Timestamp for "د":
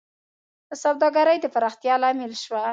0.69-0.71, 1.41-1.45